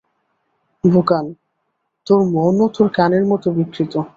[0.83, 1.25] বুকান,
[2.07, 3.93] তোর মনও তোর কানের মতো বিকৃত।